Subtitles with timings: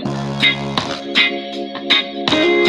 [0.00, 0.06] thank
[2.36, 2.61] you.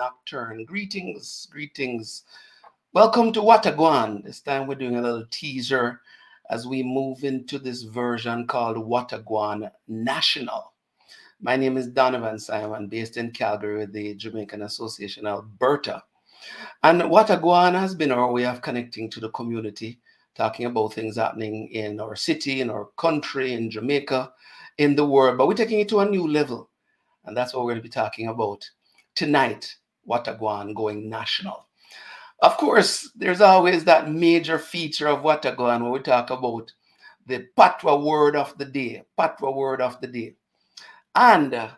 [0.00, 0.64] Nocturne.
[0.64, 2.22] Greetings, greetings.
[2.94, 4.24] Welcome to Watagwan.
[4.24, 6.00] This time we're doing a little teaser
[6.48, 10.69] as we move into this version called Watagwan National.
[11.42, 16.02] My name is Donovan Simon, based in Calgary with the Jamaican Association Alberta.
[16.82, 20.00] And Watagwan has been our way of connecting to the community,
[20.34, 24.30] talking about things happening in our city, in our country, in Jamaica,
[24.76, 25.38] in the world.
[25.38, 26.68] But we're taking it to a new level.
[27.24, 28.68] And that's what we're going to be talking about
[29.14, 29.74] tonight
[30.06, 31.66] Watagwan going national.
[32.42, 36.70] Of course, there's always that major feature of Watagwan when we talk about
[37.26, 39.04] the Patwa word of the day.
[39.18, 40.34] Patwa word of the day.
[41.14, 41.70] And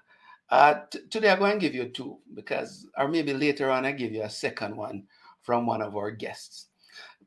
[0.50, 3.93] uh, t- today I'm going to give you two because, or maybe later on, I
[3.93, 5.04] give you a second one
[5.41, 6.66] from one of our guests.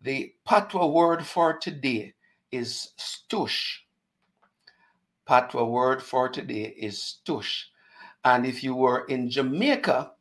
[0.01, 2.13] The Patwa word for today
[2.51, 3.77] is stush.
[5.27, 7.63] Patwa word for today is stush.
[8.23, 10.11] And if you were in Jamaica,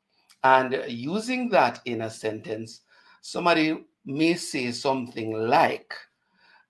[0.45, 2.83] and using that in a sentence,
[3.23, 5.95] somebody may say something like,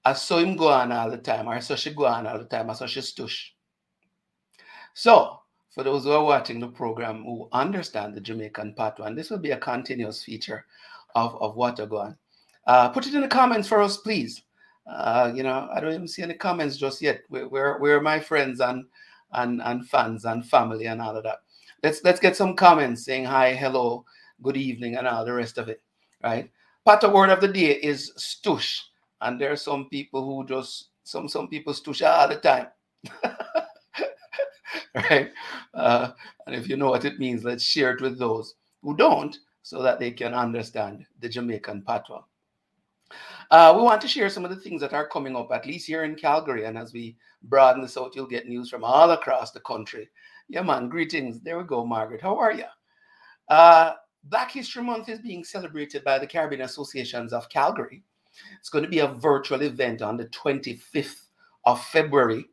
[0.05, 2.39] I saw him go on all the time, or I saw she go on all
[2.39, 3.54] the time, I saw she stush.
[4.95, 9.39] So, for those who are watching the program who understand the Jamaican patois, this will
[9.39, 10.65] be a continuous feature
[11.17, 12.17] of, of Watagwan,
[12.67, 14.43] uh, put it in the comments for us, please.
[14.87, 17.23] Uh, you know, I don't even see any comments just yet.
[17.29, 18.85] Where are my friends and,
[19.33, 21.39] and, and fans and family and all of that?
[21.83, 24.05] Let's let's get some comments saying hi, hello,
[24.43, 25.83] good evening, and all the rest of it.
[26.23, 26.51] Right?
[26.87, 28.81] Patwa word of the day is stush.
[29.21, 32.69] And there are some people who just some some people stush all the time.
[35.11, 35.31] right?
[35.73, 36.11] Uh,
[36.47, 39.37] and if you know what it means, let's share it with those who don't.
[39.65, 42.23] so that they can understand the Jamaican patois.
[43.51, 45.87] Uh, we want to share some of the things that are coming up, at least
[45.87, 46.67] here in Calgary.
[46.67, 50.11] And as we broaden this out, you'll get news from all across the country.
[50.49, 51.41] Yeah, man, greetings.
[51.41, 52.21] There we go, Margaret.
[52.21, 52.67] How are you?
[53.49, 53.95] Uh,
[54.25, 58.03] Black History Month is being celebrated by the Caribbean Associations of Calgary.
[58.59, 61.29] It's going to be a virtual event on the 25th
[61.65, 62.45] of February,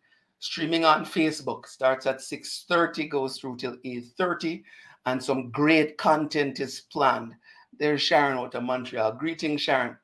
[0.42, 1.68] streaming on Facebook.
[1.68, 4.64] Starts at 6:30, goes through till 8:30,
[5.06, 7.36] and some great content is planned.
[7.78, 9.14] There's Sharon out of Montreal.
[9.14, 9.98] Greetings, Sharon.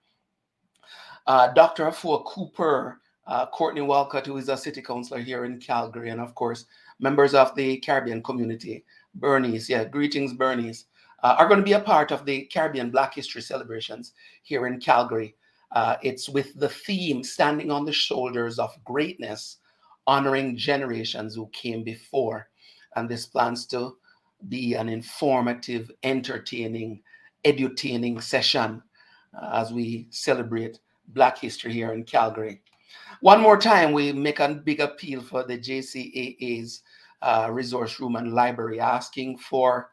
[1.26, 1.86] Uh, Dr.
[1.86, 6.34] Afua Cooper, uh, Courtney Walcott, who is a city councilor here in Calgary, and of
[6.36, 6.66] course,
[7.00, 8.86] members of the Caribbean community.
[9.16, 10.86] Bernice, yeah, greetings, Bernice,
[11.24, 14.14] uh, are going to be a part of the Caribbean Black History celebrations
[14.44, 15.36] here in Calgary.
[15.72, 19.58] Uh, it's with the theme Standing on the Shoulders of Greatness,
[20.08, 22.50] honoring generations who came before.
[22.96, 23.98] And this plans to
[24.50, 27.02] be an informative, entertaining,
[27.46, 28.82] edutaining session
[29.40, 32.62] uh, as we celebrate Black history here in Calgary.
[33.22, 36.82] One more time, we make a big appeal for the JCAA's
[37.22, 39.92] uh, resource room and library, asking for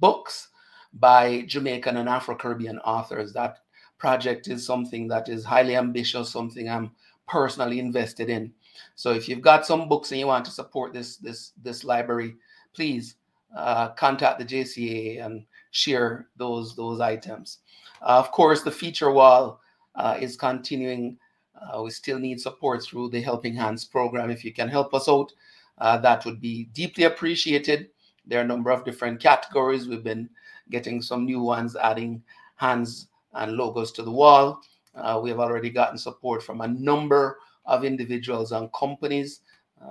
[0.00, 0.48] books
[0.94, 3.32] by Jamaican and Afro Caribbean authors.
[3.32, 3.58] That
[3.98, 6.92] project is something that is highly ambitious, something I'm
[7.28, 8.52] personally invested in.
[8.94, 12.36] So if you've got some books and you want to support this this this library,
[12.74, 13.16] please
[13.56, 17.58] uh, contact the JCA and share those those items.
[18.00, 19.60] Uh, of course, the feature wall
[19.94, 21.18] uh, is continuing.
[21.60, 24.30] Uh, we still need support through the Helping Hands program.
[24.30, 25.32] If you can help us out,
[25.78, 27.90] uh, that would be deeply appreciated.
[28.26, 29.86] There are a number of different categories.
[29.86, 30.28] We've been
[30.70, 32.22] getting some new ones, adding
[32.56, 34.60] hands and logos to the wall.
[34.94, 39.40] Uh, we have already gotten support from a number of individuals and companies.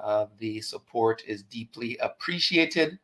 [0.04, 2.98] Uh, the support is deeply appreciated,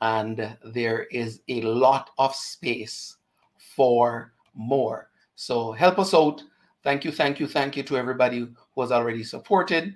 [0.00, 3.16] and there is a lot of space
[3.56, 5.08] for more.
[5.34, 6.42] So help us out.
[6.84, 9.94] Thank you, thank you, thank you to everybody who has already supported,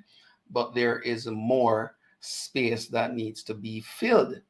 [0.50, 4.41] but there is more space that needs to be filled.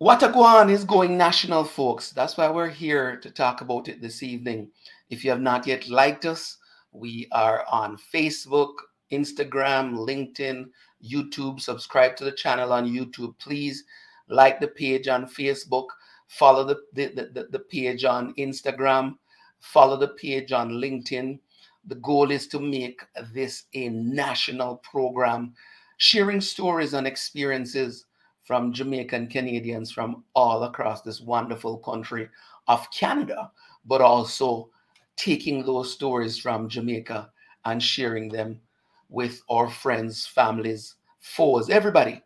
[0.00, 2.12] Watagwan is going national, folks.
[2.12, 4.70] That's why we're here to talk about it this evening.
[5.10, 6.57] If you have not yet liked us,
[6.92, 8.72] we are on Facebook,
[9.12, 10.66] Instagram, LinkedIn,
[11.04, 11.60] YouTube.
[11.60, 13.38] Subscribe to the channel on YouTube.
[13.38, 13.84] Please
[14.28, 15.86] like the page on Facebook
[16.28, 19.16] follow the, the, the, the page on Instagram,
[19.60, 21.38] follow the page on LinkedIn.
[21.86, 23.00] The goal is to make
[23.32, 25.54] this a national program,
[25.96, 28.04] sharing stories and experiences
[28.44, 32.28] from Jamaican Canadians from all across this wonderful country
[32.66, 33.50] of Canada,
[33.86, 34.70] but also
[35.18, 37.30] taking those stories from Jamaica
[37.64, 38.60] and sharing them
[39.10, 42.22] with our friends, families, foes, everybody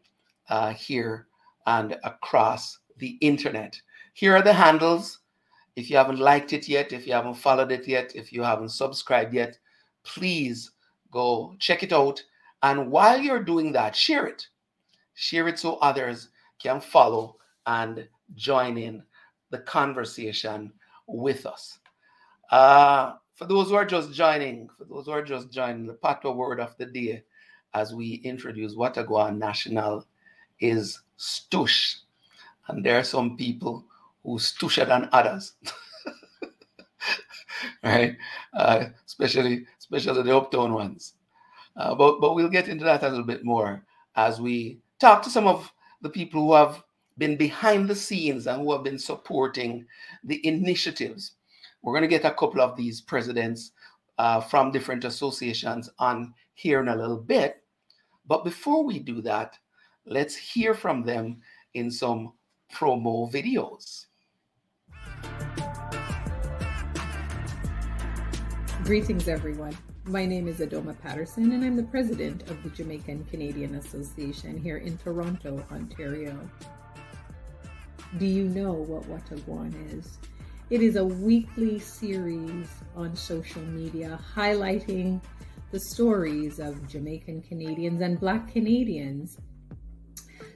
[0.49, 1.27] uh, here
[1.67, 3.81] and across the internet.
[4.13, 5.21] Here are the handles.
[5.75, 8.69] If you haven't liked it yet, if you haven't followed it yet, if you haven't
[8.69, 9.59] subscribed yet,
[10.05, 10.71] please
[11.11, 12.23] go check it out.
[12.63, 14.47] And while you're doing that, share it.
[15.15, 16.29] Share it so others
[16.61, 17.37] can follow
[17.67, 19.03] and join in
[19.51, 20.73] the conversation
[21.07, 21.79] with us.
[22.53, 26.33] Uh, for those who are just joining, for those who are just joining, the patois
[26.33, 27.23] word of the day
[27.73, 30.07] as we introduce Watagua National
[30.61, 31.97] is stush.
[32.69, 33.87] And there are some people
[34.23, 35.55] who's tusher than others.
[37.83, 38.19] right?
[38.53, 41.15] Uh, especially especially the uptown ones.
[41.75, 43.83] Uh, but but we'll get into that a little bit more
[44.15, 45.73] as we talk to some of
[46.03, 46.85] the people who have
[47.17, 49.87] been behind the scenes and who have been supporting
[50.23, 51.33] the initiatives.
[51.83, 53.73] We're going to get a couple of these presidents
[54.17, 57.65] uh, from different associations on here in a little bit.
[58.25, 59.59] But before we do that,
[60.07, 61.41] let's hear from them
[61.75, 62.35] in some
[62.73, 64.07] promo videos.
[68.85, 69.77] Greetings, everyone.
[70.05, 74.79] My name is Adaoma Patterson, and I'm the president of the Jamaican Canadian Association here
[74.79, 76.39] in Toronto, Ontario.
[78.19, 80.19] Do you know what Watagwan is?
[80.73, 85.21] It is a weekly series on social media highlighting
[85.71, 89.37] the stories of Jamaican Canadians and Black Canadians,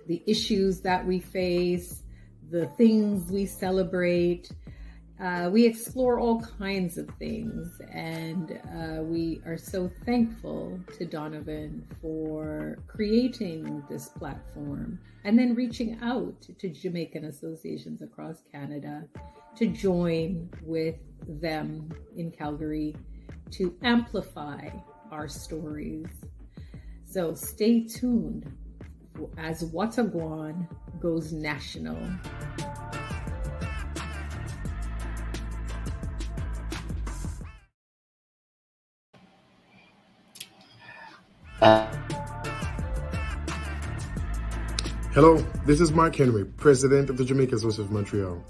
[0.07, 2.03] the issues that we face,
[2.51, 4.51] the things we celebrate,
[5.21, 11.87] uh, we explore all kinds of things, and uh, we are so thankful to Donovan
[12.01, 19.07] for creating this platform and then reaching out to Jamaican associations across Canada
[19.57, 20.97] to join with
[21.27, 22.95] them in Calgary
[23.51, 24.69] to amplify
[25.11, 26.07] our stories.
[27.05, 28.53] So stay tuned
[29.39, 30.69] as Watagwan
[31.01, 31.99] goes national.
[45.15, 48.45] Hello, this is Mark Henry, President of the Jamaica Association of Montreal.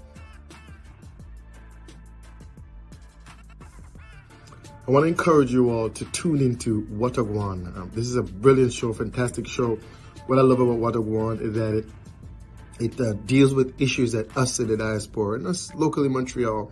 [4.87, 7.75] I want to encourage you all to tune into Watagwan.
[7.75, 9.77] Um, this is a brilliant show, fantastic show.
[10.27, 11.85] What I love about Watagwan is that it
[12.79, 16.71] it uh, deals with issues that us in the diaspora and us locally in Montreal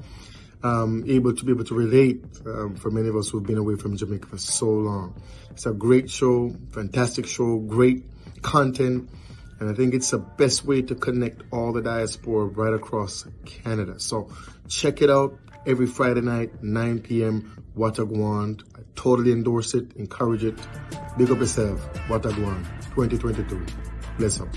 [0.63, 3.75] um, able to be able to relate um, for many of us who've been away
[3.75, 5.21] from Jamaica for so long.
[5.51, 8.05] It's a great show, fantastic show, great
[8.41, 9.09] content
[9.59, 13.99] and I think it's the best way to connect all the diaspora right across Canada.
[13.99, 14.29] So
[14.67, 17.63] check it out every Friday night, 9 p.m.
[17.77, 18.61] Watagwan.
[18.77, 20.59] I totally endorse it, encourage it.
[21.17, 21.81] Big up yourself.
[22.07, 22.63] Watagwan
[22.95, 23.65] 2022.
[24.17, 24.49] Bless up.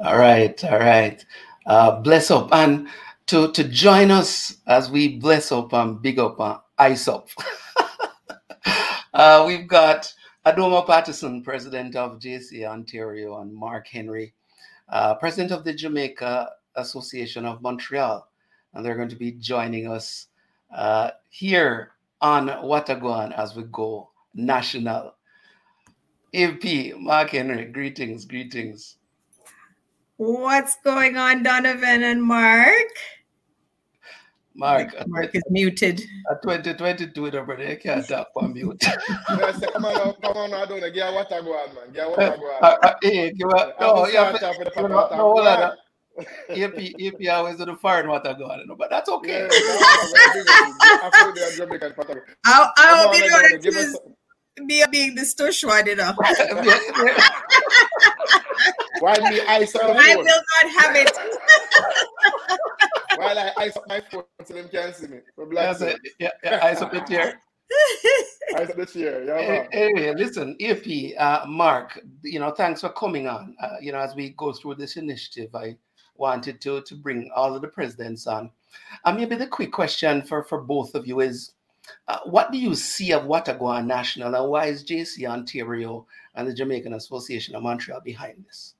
[0.00, 1.24] All right, all right.
[1.66, 2.88] Uh, bless up and
[3.26, 7.28] to to join us as we bless up and big up and ice up.
[9.14, 10.12] Uh, we've got
[10.44, 14.34] Adaoma Patterson, president of JCA Ontario, and Mark Henry,
[14.88, 18.26] uh, president of the Jamaica Association of Montreal.
[18.74, 20.26] And they're going to be joining us
[20.74, 25.14] uh, here on Watagwan as we go national.
[26.34, 28.96] AP, Mark Henry, greetings, greetings.
[30.16, 32.88] What's going on, Donovan and Mark?
[34.54, 36.02] Mark, Mark is muted.
[36.30, 38.80] At 2022, the brother, you can't talk on mute.
[39.26, 41.92] come on, come on, I don't get what I go on, man.
[41.92, 42.94] Get what I go on.
[43.02, 44.40] Hey, give a, no, you have you
[44.82, 45.62] know, no, hold on.
[45.62, 45.74] Uh,
[46.50, 49.48] AP, AP always do the foreign water go on, but that's okay.
[49.50, 49.50] I,
[52.44, 54.00] I hope you know that
[54.60, 56.12] me being the stush one, you know.
[59.00, 61.10] Why me ice up I will not have it.
[63.22, 65.18] While I ice up my phone so them can't see me.
[65.52, 67.40] Yeah, so, yeah, yeah, ice up the chair.
[68.56, 69.24] ice up the chair.
[69.24, 73.54] Yeah, anyway, listen, AP, uh, Mark, you know, thanks for coming on.
[73.62, 75.76] Uh, you know, as we go through this initiative, I
[76.16, 78.50] wanted to to bring all of the presidents on.
[79.04, 81.52] And maybe the quick question for for both of you is,
[82.08, 86.54] uh, what do you see of Watagwan National, and why is JC Ontario and the
[86.54, 88.74] Jamaican Association of Montreal behind this?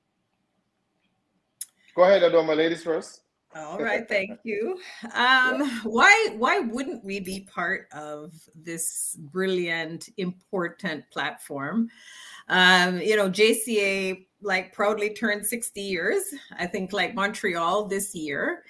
[1.94, 3.21] Go ahead, Adaoma, ladies first.
[3.54, 4.78] All right, thank you.
[5.14, 11.88] Um, why why wouldn't we be part of this brilliant, important platform?
[12.48, 16.22] Um, you know, JCA like proudly turned 60 years,
[16.58, 18.64] I think like Montreal this year.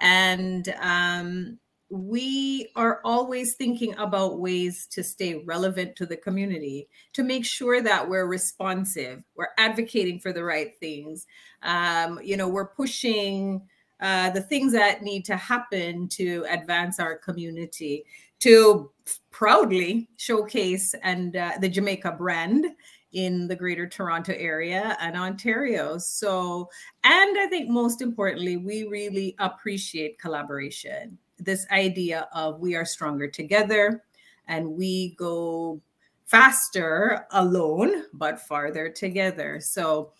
[0.00, 1.58] And um,
[1.90, 7.80] we are always thinking about ways to stay relevant to the community, to make sure
[7.80, 11.26] that we're responsive, we're advocating for the right things.
[11.62, 13.62] Um, you know, we're pushing
[14.00, 18.04] uh, the things that need to happen to advance our community,
[18.40, 18.90] to
[19.30, 22.66] proudly showcase and uh, the Jamaica brand
[23.14, 25.98] in the greater Toronto area and Ontario.
[25.98, 26.68] So,
[27.04, 31.16] and I think most importantly, we really appreciate collaboration.
[31.38, 34.02] This idea of we are stronger together
[34.48, 35.80] and we go
[36.26, 39.60] faster alone, but farther together.
[39.60, 40.12] So,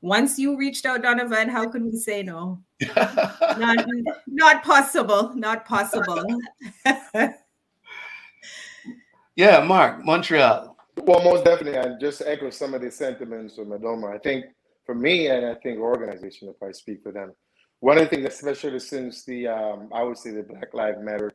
[0.00, 2.62] once you reached out, Donovan, how could we say no?
[2.96, 3.86] Not,
[4.26, 5.34] not possible.
[5.34, 6.24] Not possible.
[9.36, 10.76] yeah, Mark, Montreal.
[10.96, 11.78] Well, most definitely.
[11.78, 14.14] I just echo some of the sentiments of Adaoma.
[14.14, 14.46] I think
[14.84, 17.32] for me, and I think organization, if I speak for them,
[17.80, 21.32] one of the things, especially since the, um, I would say the Black Lives Matter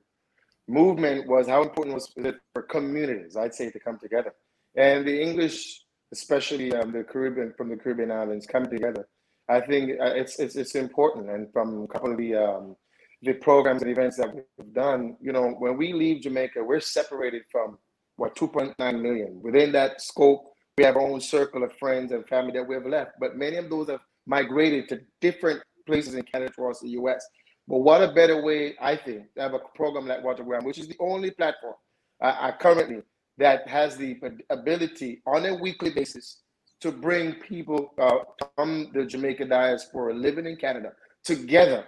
[0.67, 4.33] movement was how important was it for communities, I'd say, to come together.
[4.75, 5.83] And the English
[6.13, 9.07] especially um, the Caribbean from the Caribbean islands come together.
[9.49, 12.75] I think uh, it's, it's it's important, and from a couple of the um,
[13.23, 17.43] the programs and events that we've done, you know, when we leave Jamaica, we're separated
[17.51, 17.77] from
[18.17, 19.39] what 2.9 million.
[19.41, 20.43] Within that scope,
[20.77, 23.57] we have our own circle of friends and family that we have left, but many
[23.57, 27.25] of those have migrated to different places in Canada across the U.S.
[27.67, 30.87] But what a better way, I think, to have a program like Watagwan, which is
[30.87, 31.75] the only platform
[32.21, 33.01] uh, uh currently
[33.37, 34.19] that has the
[34.49, 36.42] ability on a weekly basis
[36.83, 38.19] to bring people uh,
[38.55, 40.91] from the Jamaica diaspora living in Canada
[41.23, 41.85] together.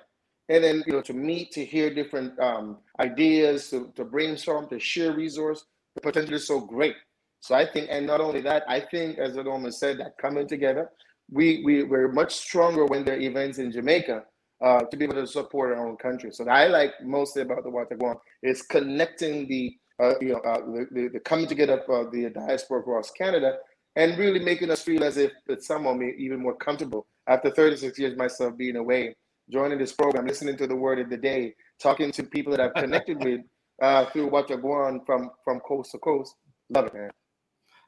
[0.47, 4.79] And then you know to meet to hear different um, ideas to, to brainstorm to
[4.79, 6.95] share resource the potential is so great.
[7.41, 10.89] So i think and not only that i think as Adaoma said that coming together
[11.31, 14.23] we, we we're much stronger when there are events in jamaica
[14.61, 16.31] uh, to be able to support our own country.
[16.31, 20.59] So I like mostly about the Watagwan is connecting the uh, you know, uh,
[20.91, 23.57] the, the, coming together of the diaspora across Canada
[23.95, 27.97] and really making us feel as if that someone may even more comfortable after 36
[27.97, 29.15] years myself being away,
[29.49, 32.73] joining this program, listening to the word of the day, talking to people that I've
[32.83, 33.41] connected with
[33.81, 36.35] uh, through Watagwan from from coast to coast.
[36.69, 37.11] Love it, man.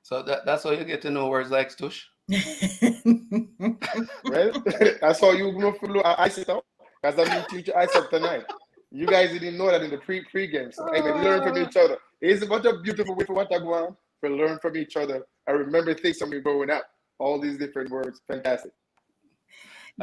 [0.03, 1.99] So that, that's how you get to know words like stush.
[2.29, 2.43] right?
[5.01, 6.65] that's how you know for ice it out.
[7.03, 8.43] I'm going to teach you ice up tonight.
[8.91, 10.71] You guys didn't know that in the pre pre game.
[10.71, 11.97] So hey, man, learn from each other.
[12.21, 15.23] It's what a beautiful way for Watagwan to learn from each other.
[15.47, 16.85] I remember things from me growing up.
[17.19, 18.21] All these different words.
[18.27, 18.71] Fantastic.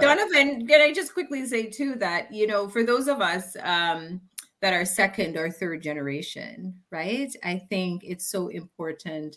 [0.01, 4.21] Donovan, can I just quickly say too that you know, for those of us um,
[4.61, 7.33] that are second or third generation, right?
[7.45, 9.37] I think it's so important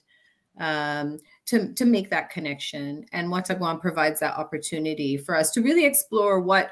[0.60, 5.86] um, to to make that connection, and Watagwan provides that opportunity for us to really
[5.86, 6.72] explore what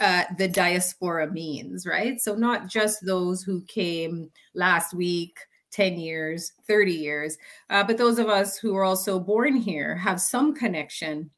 [0.00, 2.20] uh, the diaspora means, right?
[2.20, 5.36] So not just those who came last week.
[5.76, 7.36] 10 years, 30 years,
[7.68, 11.30] uh, but those of us who are also born here have some connection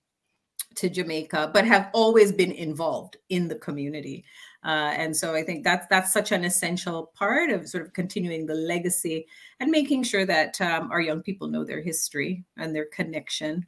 [0.77, 4.25] to Jamaica, but have always been involved in the community.
[4.65, 8.47] Uh, and so I think that's that's such an essential part of sort of continuing
[8.47, 9.27] the legacy
[9.59, 13.67] and making sure that um, our young people know their history and their connection.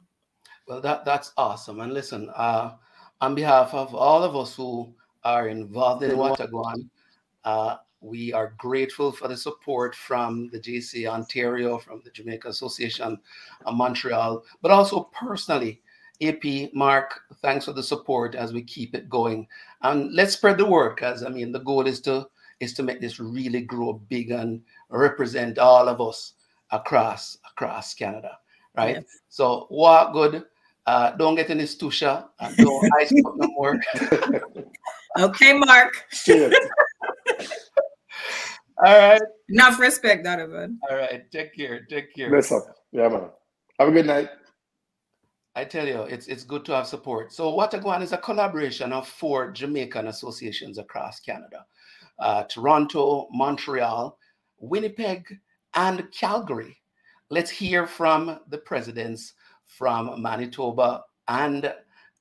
[0.67, 1.81] Well, that that's awesome.
[1.81, 2.75] And listen, uh,
[3.19, 4.93] on behalf of all of us who
[5.25, 6.89] are involved in Watagwan,
[7.43, 13.19] uh, we are grateful for the support from the JCA Ontario, from the Jamaica Association
[13.65, 15.81] of Montreal, but also personally
[16.21, 19.47] AP, Mark, thanks for the support as we keep it going.
[19.81, 22.27] And let's spread the word because I mean the goal is to
[22.59, 26.33] is to make this really grow big and represent all of us
[26.71, 28.37] across across Canada.
[28.75, 28.97] Right.
[28.97, 29.05] Yes.
[29.29, 30.45] So walk good.
[30.87, 33.79] Uh, don't get any stusha and don't ice up no more.
[35.19, 36.05] okay, Mark.
[38.83, 39.21] All right.
[39.49, 40.79] Enough respect, Donovan.
[40.89, 41.29] All right.
[41.31, 41.85] Take care.
[41.89, 42.31] Take care.
[42.31, 42.61] Listen.
[42.91, 43.29] Yeah, man.
[43.79, 44.29] Have a good night.
[45.55, 47.33] I tell you, it's it's good to have support.
[47.33, 51.65] So Watagwan is a collaboration of four Jamaican associations across Canada:
[52.19, 54.17] uh, Toronto, Montreal,
[54.59, 55.27] Winnipeg,
[55.75, 56.77] and Calgary.
[57.29, 59.33] Let's hear from the presidents
[59.65, 61.73] from Manitoba and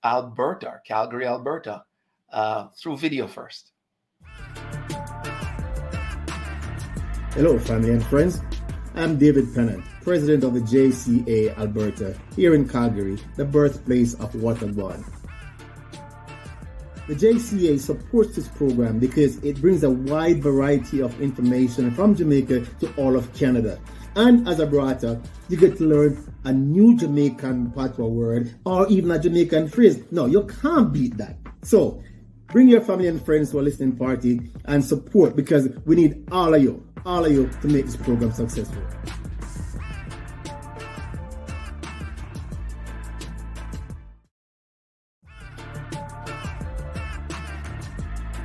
[0.05, 1.85] Alberta, Calgary, Alberta,
[2.33, 3.73] uh, through video first.
[7.35, 8.41] Hello, family and friends.
[8.97, 15.05] I'm David Pennant, president of the JCA Alberta, here in Calgary, the birthplace of Watagwan.
[17.07, 22.67] The JCA supports this program because it brings a wide variety of information from Jamaica
[22.81, 23.79] to all of Canada.
[24.17, 29.13] And as a brata, you get to learn a new Jamaican patois word or even
[29.13, 30.03] a Jamaican phrase.
[30.11, 31.37] No, you can't beat that.
[31.63, 32.03] So,
[32.51, 36.53] bring your family and friends to a listening party and support because we need all
[36.55, 38.83] of you all of you to make this program successful.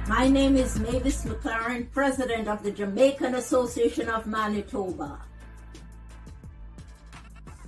[0.08, 5.20] My name is Mavis McLaren, President of the Jamaican Association of Manitoba.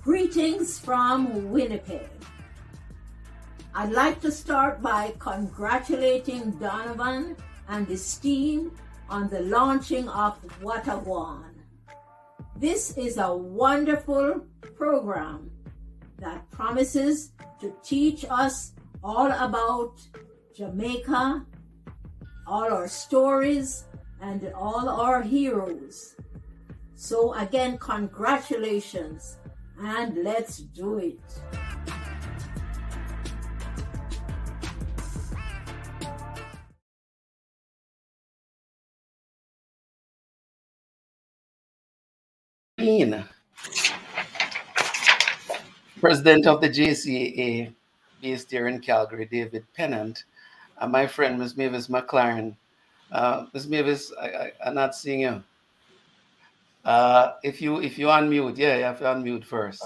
[0.02, 2.17] Greetings from Winnipeg.
[3.78, 7.36] I'd like to start by congratulating Donovan
[7.68, 8.72] and his team
[9.08, 11.54] on the launching of Watagwan.
[12.56, 15.52] This is a wonderful program
[16.18, 19.94] that promises to teach us all about
[20.56, 21.46] Jamaica,
[22.48, 23.84] all our stories,
[24.20, 26.16] and all our heroes.
[26.96, 29.36] So, again, congratulations
[29.80, 31.20] and let's do it.
[46.08, 47.70] President of the JCA
[48.22, 50.24] based here in Calgary, David Pennant,
[50.80, 51.54] and my friend, Ms.
[51.54, 52.56] Mavis McLaren.
[53.12, 53.68] Uh, Ms.
[53.68, 55.42] Mavis, I, am not seeing you.
[56.82, 59.84] Uh, if you if you unmute, yeah, you have to unmute first.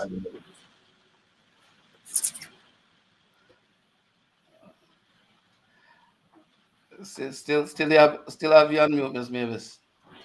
[7.03, 9.29] Still, still, still have, still have you unmute, Ms.
[9.29, 9.79] Mavis.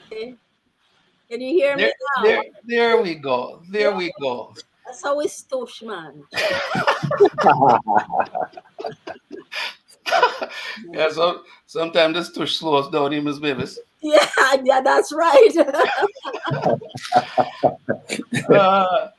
[0.05, 0.35] Okay.
[1.27, 2.23] Can you hear there, me now?
[2.23, 3.63] There, there we go.
[3.71, 3.97] There yeah.
[3.97, 4.53] we go.
[4.87, 6.23] That's how it's touch, man.
[10.93, 13.77] yeah, so sometimes this tush slows down in Miss Mavis.
[13.99, 14.25] Yeah,
[14.63, 15.57] yeah, that's right.
[18.49, 19.09] uh,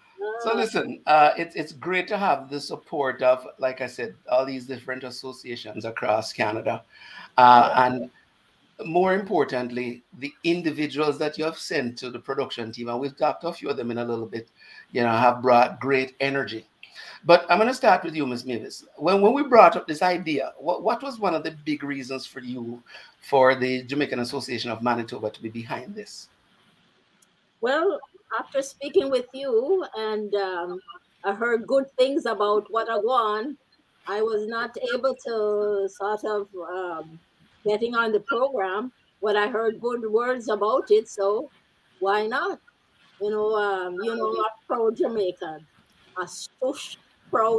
[0.40, 4.46] so listen, uh, it's it's great to have the support of, like I said, all
[4.46, 6.83] these different associations across Canada,
[7.37, 8.09] uh, and
[8.84, 13.42] more importantly, the individuals that you have sent to the production team, and we've talked
[13.42, 14.48] to a few of them in a little bit,
[14.92, 16.66] you know, have brought great energy.
[17.24, 18.44] But I'm going to start with you, Ms.
[18.44, 18.84] Mavis.
[18.96, 22.26] When, when we brought up this idea, what, what was one of the big reasons
[22.26, 22.82] for you
[23.20, 26.28] for the Jamaican Association of Manitoba to be behind this?
[27.60, 27.98] Well,
[28.38, 30.80] after speaking with you and um,
[31.24, 33.58] I heard good things about what I want,
[34.06, 37.18] I was not able to sort of um,
[37.68, 38.90] getting on the program,
[39.22, 41.50] but I heard good words about it, so
[42.00, 42.59] why not?
[43.20, 45.66] You know, um, you know, a proud Jamaican,
[46.16, 46.96] a stush
[47.31, 47.59] proud.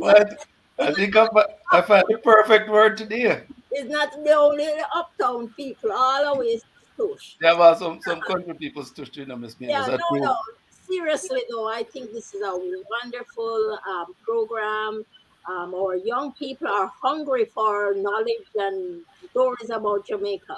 [0.00, 0.46] but
[0.78, 1.28] I think I,
[1.72, 3.42] I found the perfect word today.
[3.70, 6.62] It's not the only uptown people, all always
[6.96, 7.36] stush.
[7.40, 10.36] There were some some country people stush too, know, Miss Yeah, no, no.
[10.88, 15.04] Seriously though, I think this is a wonderful um, program.
[15.48, 20.56] Um, our young people are hungry for knowledge and stories about Jamaica.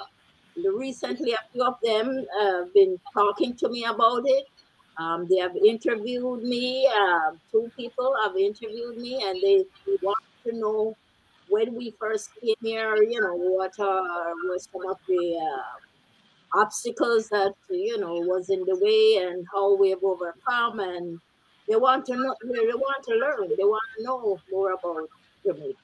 [0.57, 4.45] Recently, a few of them have been talking to me about it.
[4.97, 6.87] Um, they have interviewed me.
[6.87, 9.65] Uh, two people have interviewed me, and they
[10.01, 10.95] want to know
[11.49, 12.95] when we first came here.
[13.03, 14.01] You know what uh,
[14.49, 19.75] was some of the uh, obstacles that you know was in the way, and how
[19.75, 20.79] we have overcome.
[20.79, 21.19] And
[21.67, 22.35] they want to know.
[22.43, 23.49] They want to learn.
[23.57, 25.09] They want to know more about
[25.45, 25.77] Jamaica.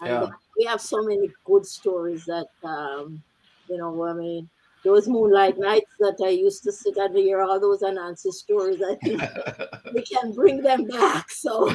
[0.00, 0.28] And yeah.
[0.58, 3.22] we have so many good stories that um,
[3.68, 4.48] you know, I mean,
[4.84, 8.96] those moonlight nights that I used to sit and hear all those Anansi stories, I
[8.96, 9.22] think
[9.94, 11.30] we can bring them back.
[11.30, 11.66] So,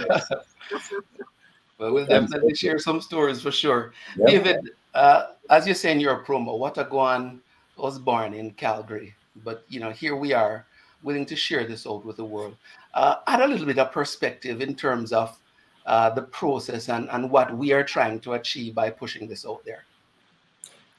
[1.78, 3.94] well, we'll definitely share some stories for sure.
[4.18, 4.28] Yep.
[4.28, 7.40] David, uh, as you say in your promo, Watagwan
[7.78, 10.66] was born in Calgary, but you know, here we are,
[11.04, 12.56] willing to share this out with the world.
[12.98, 15.38] Uh, add a little bit of perspective in terms of
[15.86, 19.64] uh, the process and, and what we are trying to achieve by pushing this out
[19.66, 19.84] there.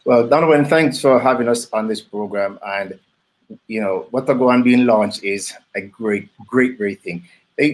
[0.05, 2.61] Well, Donovan, thanks for having us on this program.
[2.65, 3.01] And,
[3.67, 7.25] you know, Watagwan being launched is a great, great, great thing.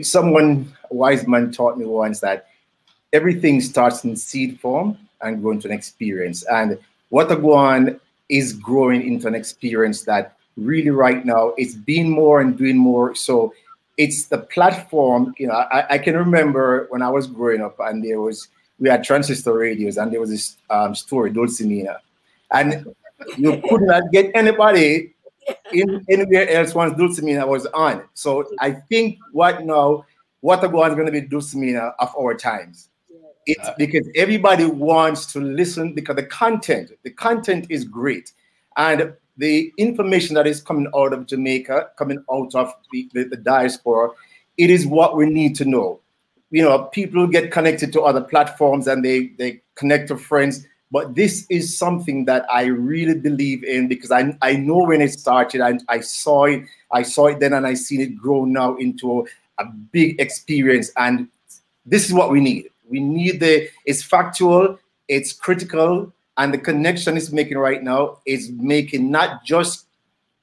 [0.03, 2.47] someone, a wise man, taught me once that
[3.13, 6.45] everything starts in seed form and grows into an experience.
[6.45, 6.79] And
[7.13, 12.79] Watagwan is growing into an experience that really right now it's being more and doing
[12.79, 13.15] more.
[13.15, 13.53] So
[13.97, 18.05] it's the platform, you know, I, I can remember when I was growing up and
[18.05, 21.99] there was, we had transistor radios and there was this um, story, Dulcimina
[22.55, 22.95] and
[23.37, 25.15] you could not get anybody
[25.73, 28.05] in anywhere else once Dulcimina was on.
[28.15, 30.07] So I think what now,
[30.41, 32.89] what Watagwan is going to be Dulcimina of our times.
[33.47, 38.33] It's because everybody wants to listen because the content, the content is great.
[38.79, 43.37] And the information that is coming out of Jamaica, coming out of the, the, the
[43.37, 44.11] diaspora,
[44.57, 46.01] it is what we need to know.
[46.51, 51.17] You know, people get connected to other platforms and they, they connect to friends but
[51.17, 55.61] this is something that I really believe in because I, I know when it started
[55.61, 59.27] and I saw it, I saw it then and I seen it grow now into
[59.59, 60.93] a big experience.
[60.97, 61.27] And
[61.85, 62.69] this is what we need.
[62.89, 68.51] We need the it's factual, it's critical, and the connection it's making right now is
[68.51, 69.87] making not just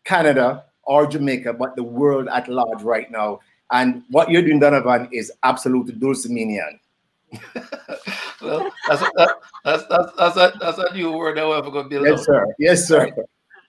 [0.04, 3.40] Canada or Jamaica, but the world at large right now.
[3.72, 6.80] And what you're doing, Donovan, is absolutely dulciminian.
[8.42, 9.12] well, that's, a,
[9.64, 12.06] that's, that's, that's, a, that's a new word that we're going to build.
[12.08, 12.46] Yes, sir.
[12.60, 13.14] Yes, sir.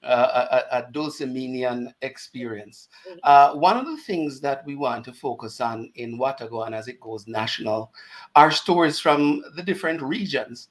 [0.05, 2.88] Uh, a, a Dulciminian experience.
[3.23, 6.99] Uh, one of the things that we want to focus on in Watagwan as it
[6.99, 7.93] goes national
[8.35, 10.71] are stories from the different regions,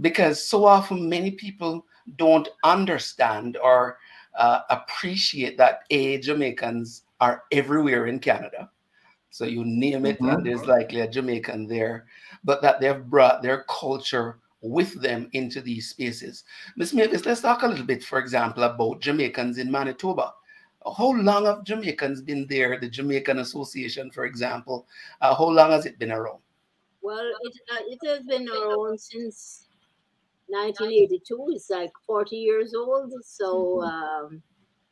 [0.00, 3.98] because so often many people don't understand or
[4.36, 8.68] uh, appreciate that A, Jamaicans are everywhere in Canada.
[9.30, 10.28] So you name it, mm-hmm.
[10.28, 12.06] and there's likely a Jamaican there,
[12.42, 16.44] but that they've brought their culture with them into these spaces.
[16.76, 16.94] Ms.
[16.94, 20.32] Mavis, let's talk a little bit, for example, about Jamaicans in Manitoba.
[20.96, 22.78] How long have Jamaicans been there?
[22.80, 24.86] The Jamaican Association, for example,
[25.20, 26.40] uh, how long has it been around?
[27.02, 29.66] Well, it, uh, it has been around since
[30.46, 31.46] 1982.
[31.50, 33.12] It's like 40 years old.
[33.24, 34.24] So, mm-hmm.
[34.34, 34.42] um,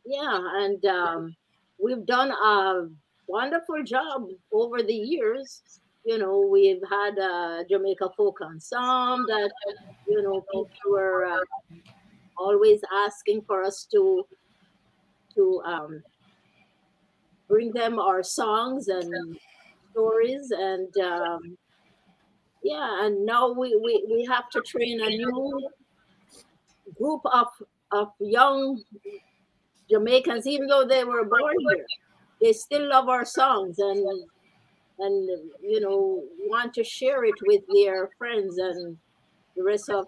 [0.04, 1.37] yeah, and um,
[1.78, 2.88] we've done a
[3.26, 5.79] wonderful job over the years.
[6.04, 9.50] You know, we've had a Jamaica folk ensemble that,
[10.08, 11.44] you know, people were uh,
[12.38, 14.26] always asking for us to
[15.34, 16.02] to um,
[17.48, 19.38] bring them our songs and
[19.90, 21.58] stories and um,
[22.62, 25.68] yeah and now we, we we have to train a new
[26.96, 27.48] group of
[27.92, 28.80] of young
[29.90, 31.86] jamaicans even though they were born here
[32.40, 34.06] they still love our songs and
[35.00, 35.28] and
[35.62, 38.96] you know want to share it with their friends and
[39.56, 40.06] the rest of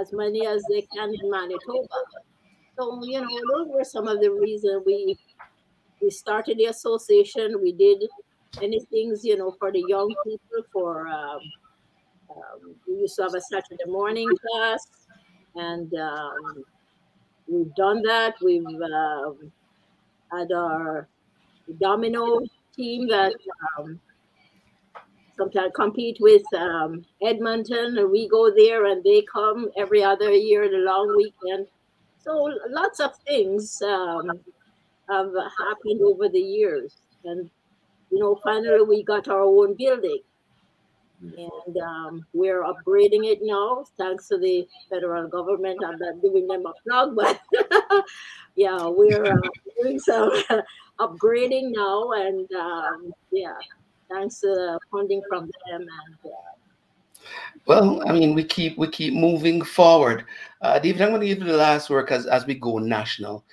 [0.00, 2.00] as many as they can in Manitoba.
[2.78, 5.16] So you know those were some of the reasons we
[6.00, 7.60] we started the association.
[7.62, 8.02] We did
[8.60, 10.64] many things, you know, for the young people.
[10.72, 11.40] For um,
[12.30, 14.86] um, we used to have a Saturday morning class,
[15.56, 16.64] and um,
[17.48, 18.34] we've done that.
[18.42, 19.52] We've um,
[20.32, 21.08] had our
[21.80, 22.40] domino
[22.80, 23.34] team that
[23.78, 24.00] um,
[25.36, 30.64] sometimes compete with um, Edmonton, and we go there, and they come every other year
[30.64, 31.66] in the long weekend.
[32.24, 32.32] So
[32.68, 34.30] lots of things um,
[35.08, 37.50] have happened over the years, and
[38.10, 40.20] you know, finally we got our own building,
[41.22, 45.80] and um, we're upgrading it now, thanks to the federal government.
[45.86, 47.40] I'm not giving them a plug, but
[48.56, 49.48] yeah, we're uh,
[49.82, 50.30] doing some
[51.00, 53.54] upgrading now, and um, yeah,
[54.10, 56.16] thanks the funding from them and.
[56.24, 56.50] Uh,
[57.66, 60.24] well, I mean, we keep we keep moving forward.
[60.62, 63.44] Uh, David, I'm going to give you the last word as as we go national.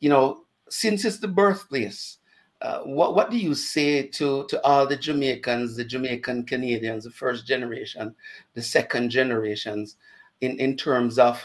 [0.00, 2.18] You know, since it's the birthplace,
[2.62, 7.10] uh, what what do you say to to all the Jamaicans, the Jamaican Canadians, the
[7.10, 8.14] first generation,
[8.54, 9.96] the second generations,
[10.40, 11.44] in in terms of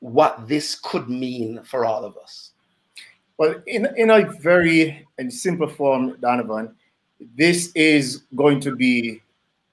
[0.00, 2.53] what this could mean for all of us?
[3.38, 6.74] Well, in in a very in simple form, Donovan,
[7.36, 9.20] this is going to be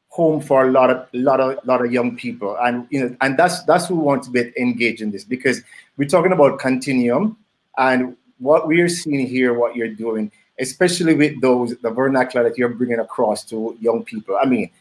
[0.09, 3.37] home for a lot of lot of lot of young people, and you know, and
[3.37, 5.61] that's that's who want to get engaged in this because
[5.97, 7.37] we're talking about continuum,
[7.77, 12.69] and what we're seeing here, what you're doing, especially with those the vernacular that you're
[12.69, 14.37] bringing across to young people.
[14.41, 14.71] I mean,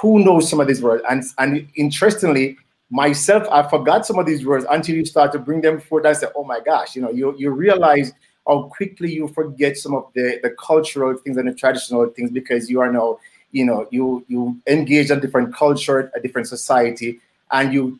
[0.00, 1.02] who knows some of these words?
[1.08, 2.58] And and interestingly,
[2.90, 6.06] myself, I forgot some of these words until you start to bring them forward.
[6.06, 8.12] I said, oh my gosh, you know, you you realize
[8.46, 12.68] how quickly you forget some of the, the cultural things and the traditional things because
[12.68, 13.18] you are now,
[13.52, 17.20] you know, you you engage a different culture, a different society,
[17.52, 17.98] and you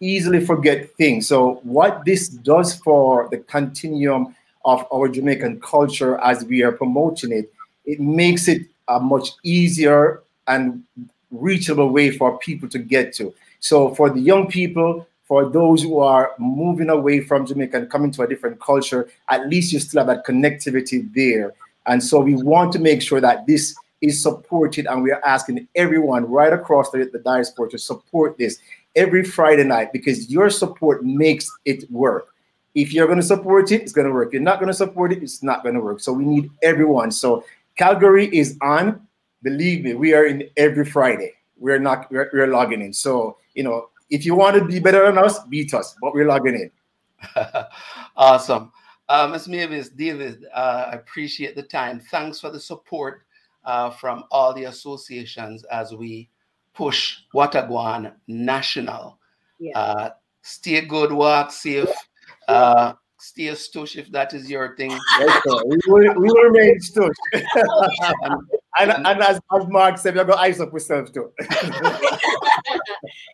[0.00, 1.26] easily forget things.
[1.28, 4.34] So what this does for the continuum
[4.64, 7.52] of our Jamaican culture as we are promoting it,
[7.84, 10.82] it makes it a much easier and
[11.30, 13.32] reachable way for people to get to.
[13.60, 18.12] So for the young people, for those who are moving away from Jamaica and coming
[18.12, 21.52] to a different culture, at least you still have that connectivity there.
[21.86, 25.66] And so we want to make sure that this is supported, and we are asking
[25.74, 28.58] everyone right across the, the diaspora to support this
[28.94, 32.28] every Friday night because your support makes it work.
[32.74, 34.28] If you're going to support it, it's going to work.
[34.28, 36.00] If you're not going to support it, it's not going to work.
[36.00, 37.10] So we need everyone.
[37.10, 37.44] So
[37.76, 39.06] Calgary is on.
[39.42, 41.32] Believe me, we are in every Friday.
[41.58, 42.10] We're not.
[42.10, 42.92] We're, we're logging in.
[42.92, 46.28] So you know, if you want to be better than us, beat us, but we're
[46.28, 46.70] logging in.
[48.16, 48.70] awesome.
[49.08, 49.48] Uh, Ms.
[49.48, 51.98] Mavis, David, uh, I appreciate the time.
[51.98, 53.22] Thanks for the support
[53.64, 56.28] uh, from all the associations as we
[56.74, 59.18] push Watagwan national.
[59.58, 59.78] Yeah.
[59.78, 60.10] Uh,
[60.42, 61.88] stay good, walk safe,
[62.48, 64.90] uh, stay stush if that is your thing.
[65.18, 67.14] Yes, we, will, we will remain stush.
[68.78, 71.32] and, and, as, as Mark said, we're going to ice up ourselves too.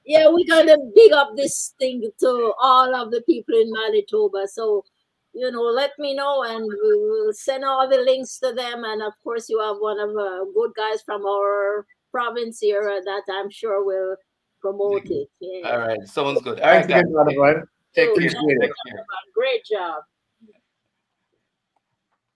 [0.05, 4.47] Yeah, we're going to big up this thing to all of the people in Manitoba.
[4.49, 4.85] So,
[5.33, 8.85] you know, let me know and we will send all the links to them.
[8.85, 13.01] And of course, you have one of the uh, good guys from our province here
[13.05, 14.17] that I'm sure will
[14.61, 15.29] promote it.
[15.41, 15.71] Yeah.
[15.71, 16.61] All right, sounds good.
[16.61, 17.05] All right, guys.
[17.95, 18.29] Take care.
[19.35, 20.03] Great job.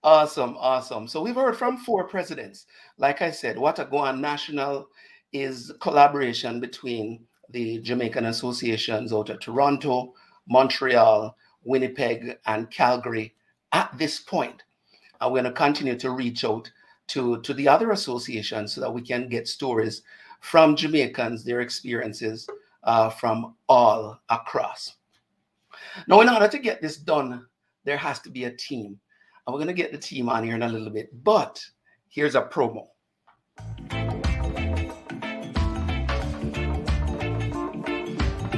[0.02, 1.08] Awesome, awesome.
[1.08, 2.66] So we've heard from four presidents.
[2.96, 4.88] Like I said, what a go on National
[5.32, 10.14] is collaboration between the Jamaican associations out of Toronto,
[10.48, 13.34] Montreal, Winnipeg, and Calgary
[13.72, 14.62] at this point.
[15.20, 16.70] And we're going to continue to reach out
[17.08, 20.02] to, to the other associations so that we can get stories
[20.40, 22.48] from Jamaicans, their experiences
[22.84, 24.94] uh, from all across.
[26.06, 27.46] Now, in order to get this done,
[27.84, 28.98] there has to be a team.
[29.46, 31.10] And we're going to get the team on here in a little bit.
[31.24, 31.64] But
[32.08, 32.88] here's a promo.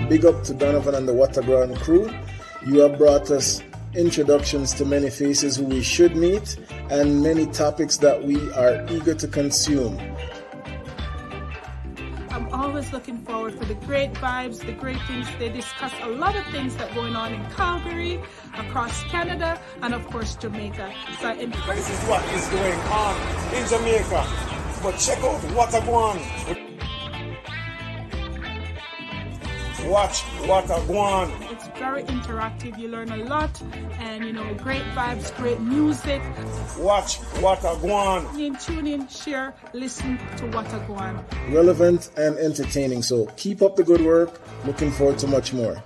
[0.08, 2.10] Big up to Donovan and the Watagwan crew.
[2.66, 3.62] You have brought us
[3.94, 6.56] introductions to many faces who we should meet
[6.90, 9.98] and many topics that we are eager to consume
[12.30, 15.26] I'm always looking forward for the great vibes, the great things.
[15.38, 18.20] They discuss a lot of things that are going on in Calgary,
[18.56, 20.92] across Canada, and of course Jamaica.
[21.20, 23.16] So this is what is going on
[23.56, 24.24] in Jamaica.
[24.82, 26.67] But check out Watagwan.
[29.88, 31.32] Watch Watagwan.
[31.50, 32.78] It's very interactive.
[32.78, 33.50] You learn a lot,
[33.98, 36.20] and you know, great vibes, great music.
[36.78, 38.38] Watch what Watagwan.
[38.38, 41.24] In, tune in, share, listen to Watagwan.
[41.54, 43.02] Relevant and entertaining.
[43.02, 44.38] So keep up the good work.
[44.66, 45.82] Looking forward to much more.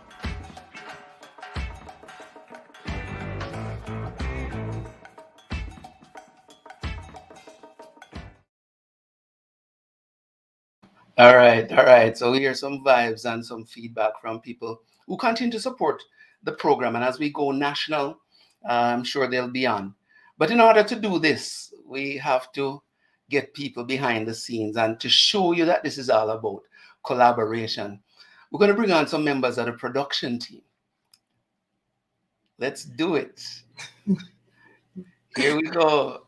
[11.18, 12.16] All right, all right.
[12.16, 16.02] So we hear some vibes and some feedback from people who continue to support
[16.42, 16.96] the program.
[16.96, 18.18] And as we go national,
[18.68, 19.94] uh, I'm sure they'll be on.
[20.38, 22.82] But in order to do this, we have to
[23.28, 26.62] get people behind the scenes and to show you that this is all about
[27.04, 28.00] collaboration.
[28.50, 30.62] We're going to bring on some members of the production team.
[32.58, 33.42] Let's do it.
[35.36, 36.26] Here we go.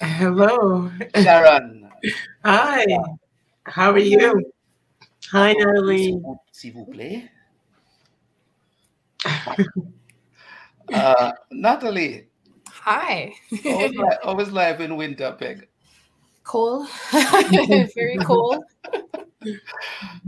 [0.00, 0.90] Hello.
[1.14, 1.90] Sharon.
[2.44, 2.84] Hi.
[3.66, 4.52] How are you?
[5.32, 6.20] Hi, Natalie.
[6.52, 7.28] S'il vous plaît.
[10.92, 12.28] Uh, Natalie.
[12.70, 13.32] Hi.
[13.64, 15.64] always, li- always live in Winterpeg.
[16.44, 16.86] Cool.
[17.12, 18.64] Very cool.
[19.44, 19.50] All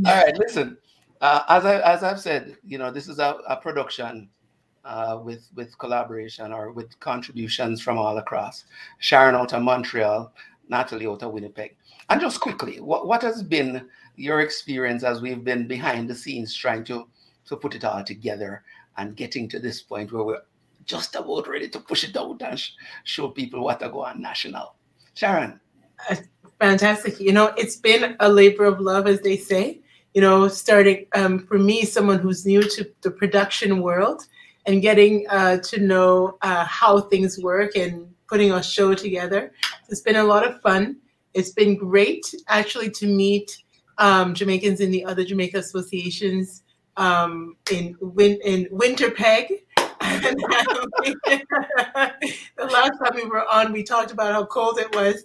[0.04, 0.76] right, listen.
[1.20, 4.28] Uh, as I as I've said, you know, this is a, a production
[4.84, 8.64] uh, with with collaboration or with contributions from all across.
[8.98, 10.32] Sharon out of Montreal,
[10.68, 11.76] Natalie out of Winnipeg.
[12.10, 16.54] And just quickly, what, what has been your experience as we've been behind the scenes
[16.54, 17.06] trying to
[17.46, 18.62] to put it all together
[18.98, 20.42] and getting to this point where we're
[20.84, 22.72] just about ready to push it out and sh-
[23.04, 24.74] show people what to go on national.
[25.14, 25.60] Sharon.
[26.60, 27.20] Fantastic.
[27.20, 29.80] You know, it's been a labor of love, as they say.
[30.14, 34.26] You know, starting um, for me, someone who's new to the production world
[34.66, 39.52] and getting uh, to know uh, how things work and putting a show together.
[39.88, 40.96] It's been a lot of fun.
[41.34, 43.62] It's been great, actually, to meet
[43.98, 46.62] um, Jamaicans in the other Jamaica associations
[46.96, 49.62] um, in win- in Winterpeg.
[52.56, 55.24] The last time we were on, we talked about how cold it was,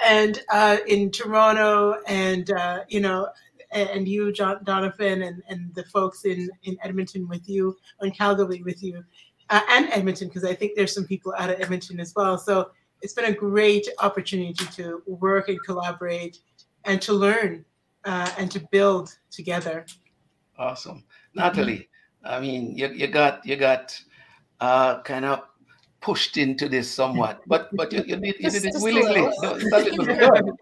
[0.00, 3.28] and uh, in Toronto, and uh, you know,
[3.70, 8.62] and you, John, Donovan, and, and the folks in in Edmonton with you, and Calgary
[8.62, 9.04] with you,
[9.50, 12.38] uh, and Edmonton, because I think there's some people out of Edmonton as well.
[12.38, 12.70] So
[13.02, 16.38] it's been a great opportunity to work and collaborate,
[16.84, 17.64] and to learn,
[18.04, 19.84] uh, and to build together.
[20.58, 21.04] Awesome.
[21.34, 21.88] Natalie,
[22.24, 24.00] I mean, you, you got you got
[24.60, 25.42] uh, kind of
[26.00, 28.84] pushed into this somewhat, but but you, you did you did it Just- just a
[28.84, 29.20] willingly.
[29.42, 30.54] No, it's a little bit good.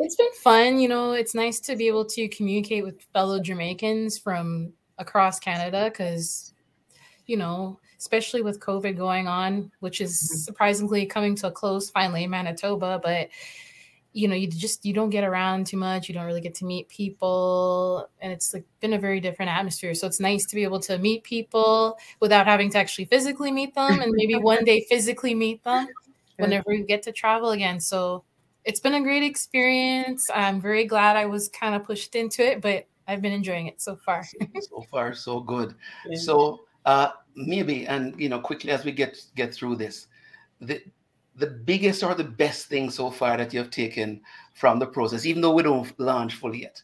[0.00, 0.78] it's been fun.
[0.78, 5.90] You know, it's nice to be able to communicate with fellow Jamaicans from across Canada
[5.90, 6.51] because,
[7.32, 10.36] you know, especially with COVID going on, which is mm-hmm.
[10.36, 13.30] surprisingly coming to a close finally in Manitoba, but
[14.12, 16.06] you know, you just you don't get around too much.
[16.06, 19.94] You don't really get to meet people, and it's like been a very different atmosphere.
[19.94, 23.74] So it's nice to be able to meet people without having to actually physically meet
[23.74, 25.88] them, and maybe one day physically meet them
[26.36, 27.80] whenever you get to travel again.
[27.80, 28.24] So
[28.66, 30.28] it's been a great experience.
[30.34, 33.80] I'm very glad I was kind of pushed into it, but I've been enjoying it
[33.80, 34.22] so far.
[34.60, 35.74] so far so good
[36.14, 40.06] so uh maybe and you know quickly as we get get through this
[40.60, 40.82] the
[41.36, 44.20] the biggest or the best thing so far that you've taken
[44.54, 46.82] from the process even though we don't launch fully yet?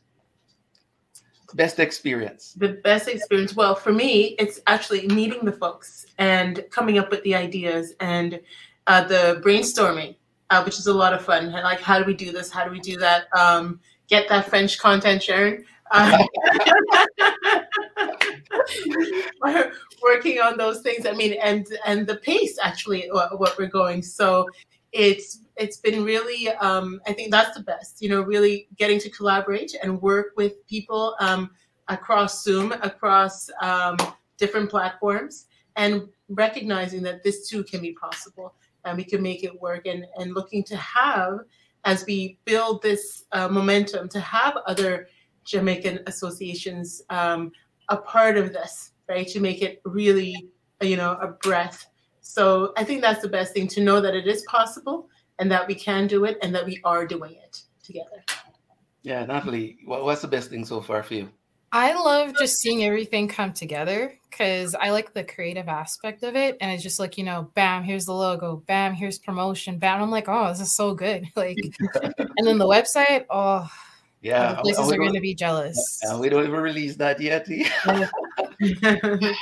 [1.54, 2.54] Best experience.
[2.56, 7.22] The best experience well for me it's actually meeting the folks and coming up with
[7.24, 8.40] the ideas and
[8.86, 10.16] uh, the brainstorming
[10.50, 11.52] uh, which is a lot of fun.
[11.52, 12.50] Like how do we do this?
[12.50, 13.28] How do we do that?
[13.36, 16.24] Um, get that french content sharon uh,
[20.02, 24.02] working on those things i mean and and the pace actually uh, what we're going.
[24.02, 24.46] So
[24.92, 29.10] it's it's been really um, i think that's the best you know really getting to
[29.10, 31.50] collaborate and work with people um,
[31.88, 33.96] across zoom across um,
[34.38, 35.46] different platforms
[35.76, 40.06] and recognizing that this too can be possible and we can make it work and
[40.16, 41.40] and looking to have
[41.84, 45.08] as we build this uh, momentum to have other
[45.48, 47.50] jamaican associations um,
[47.88, 50.48] a part of this right to make it really
[50.80, 51.86] you know a breath
[52.20, 55.08] so i think that's the best thing to know that it is possible
[55.38, 58.22] and that we can do it and that we are doing it together
[59.02, 61.28] yeah natalie what, what's the best thing so far for you
[61.70, 66.56] I love just seeing everything come together because I like the creative aspect of it.
[66.62, 70.00] And it's just like, you know, bam, here's the logo, bam, here's promotion, bam.
[70.00, 71.26] I'm like, oh, this is so good.
[71.36, 71.58] Like,
[72.02, 73.70] and then the website, oh,
[74.28, 76.00] yeah the places are going to be jealous.
[76.02, 77.46] and we don't even release that yet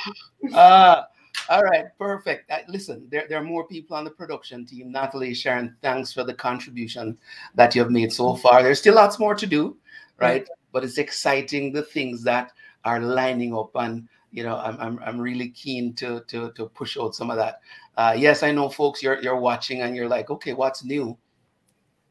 [0.53, 1.03] uh,
[1.49, 2.49] all right, perfect.
[2.51, 4.91] Uh, listen, there, there are more people on the production team.
[4.91, 7.17] Natalie, Sharon, thanks for the contribution
[7.55, 8.63] that you've made so far.
[8.63, 9.77] There's still lots more to do,
[10.19, 10.47] right?
[10.71, 12.51] But it's exciting the things that
[12.85, 16.97] are lining up, and you know, I'm I'm, I'm really keen to to to push
[16.97, 17.61] out some of that.
[17.95, 21.17] Uh, yes, I know, folks, you're you're watching and you're like, okay, what's new?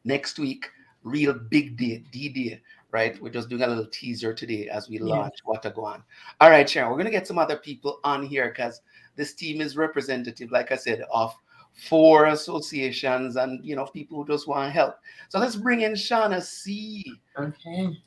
[0.03, 0.69] Next week,
[1.07, 3.19] real big day, D Day, right?
[3.21, 5.51] We're just doing a little teaser today as we launch Yeah.
[5.51, 6.03] launch Watagwan.
[6.41, 8.81] All right, Sharon, we're gonna get some other people on here because
[9.15, 11.33] this team is representative, like I said, of
[11.73, 14.95] four associations and you know people who just want to help.
[15.29, 17.03] So let's bring in Shauna C.
[17.37, 17.97] Okay.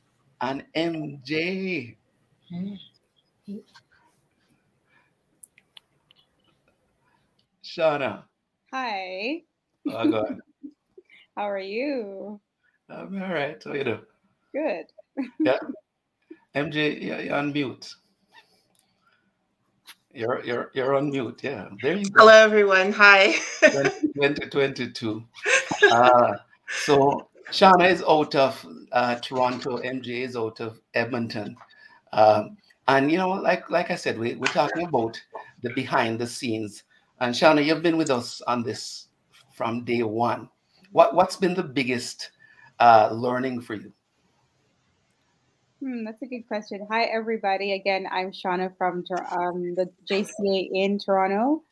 [0.41, 1.97] and MJ.
[2.53, 2.79] Okay.
[7.63, 8.25] Shauna.
[8.73, 9.43] Hi.
[9.89, 10.25] Oh, go.
[11.37, 12.41] How are you?
[12.91, 13.63] I'm all right.
[13.63, 14.01] How you doing?
[14.53, 14.87] Good.
[15.39, 15.59] Yeah.
[16.55, 17.95] MJ, you're, you're on mute.
[20.13, 21.41] You're you're you're on mute.
[21.43, 21.69] Yeah.
[21.83, 22.23] There you go.
[22.23, 22.91] Hello, everyone.
[22.93, 23.35] Hi.
[23.61, 25.23] 2022.
[25.93, 26.37] Uh,
[26.69, 29.79] so Shauna is out of uh, Toronto.
[29.79, 31.57] MJ is out of Edmonton.
[32.13, 32.57] Um,
[32.89, 35.21] and you know, like like I said, we, we're talking about
[35.63, 36.83] the behind the scenes.
[37.21, 39.09] And Shauna, you've been with us on this
[39.55, 40.49] from day one.
[40.91, 42.31] What what's been the biggest
[42.81, 43.93] uh, learning for you?
[45.83, 46.87] Hmm, that's a good question.
[46.91, 47.73] Hi, everybody.
[47.73, 51.63] Again, I'm Shauna from um, the JCA in Toronto.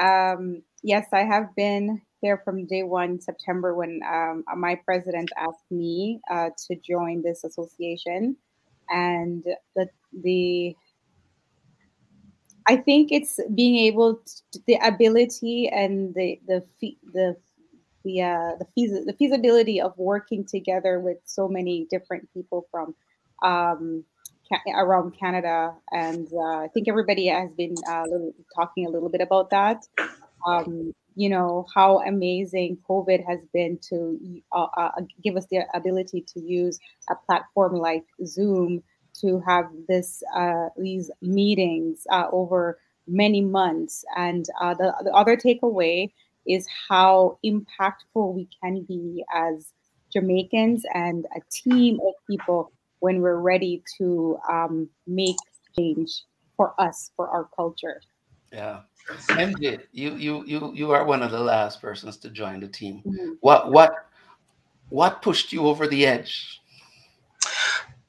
[0.00, 5.70] Um, yes, I have been here from day one, September, when um, my president asked
[5.70, 8.36] me uh, to join this association.
[8.88, 9.44] And
[9.76, 9.88] the,
[10.22, 10.76] the
[12.66, 16.64] I think it's being able to, the ability and the the
[17.12, 17.36] the
[18.04, 22.94] the uh, the, feas- the feasibility of working together with so many different people from
[23.42, 24.04] um,
[24.48, 29.08] ca- around Canada, and uh, I think everybody has been uh, little, talking a little
[29.08, 29.84] bit about that.
[30.46, 34.18] Um, you know how amazing COVID has been to
[34.52, 34.90] uh, uh,
[35.22, 36.78] give us the ability to use
[37.10, 38.82] a platform like Zoom
[39.20, 44.04] to have this uh, these meetings over many months.
[44.16, 46.12] And the, the other takeaway
[46.50, 49.72] is how impactful we can be as
[50.12, 55.36] Jamaicans and a team of people when we're ready to um, make
[55.76, 56.24] change
[56.56, 58.00] for us, for our culture.
[58.52, 58.80] Yeah.
[59.30, 63.02] MJ, you you you you are one of the last persons to join the team.
[63.06, 63.36] Mhm.
[63.40, 63.92] What what
[64.90, 66.60] what pushed you over the edge?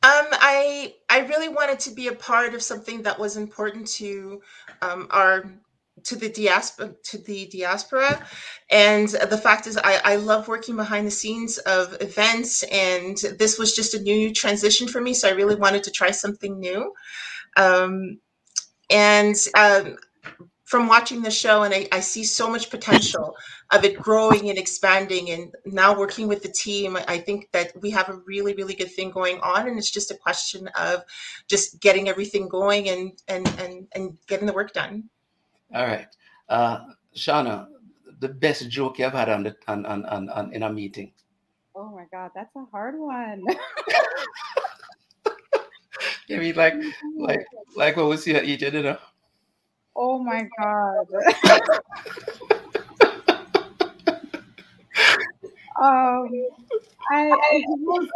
[0.04, 4.42] Um, I I really wanted to be a part of something that was important to
[4.82, 5.46] um, our
[6.04, 8.26] to the diaspora to the diaspora.
[8.70, 13.58] And the fact is I, I love working behind the scenes of events and this
[13.58, 16.94] was just a new transition for me so i really wanted to try something new.
[17.58, 18.20] Um,
[18.90, 19.98] and um,
[20.72, 23.36] from watching the show and I, I see so much potential
[23.74, 27.90] of it growing and expanding and now working with the team i think that we
[27.90, 31.04] have a really really good thing going on and it's just a question of
[31.50, 35.10] just getting everything going and and and, and getting the work done
[35.74, 36.08] All right.
[36.50, 36.80] Uh
[37.16, 37.68] Shauna,
[38.20, 41.12] the best joke you've had on the on, on, on, on in a meeting.
[41.76, 43.44] Oh my God, that's a hard one.
[46.30, 46.76] I mean like
[47.18, 47.46] like
[47.76, 48.98] like we see her eating dinner.
[49.96, 51.08] oh my God.
[55.82, 56.30] um,
[57.10, 58.08] I, I was,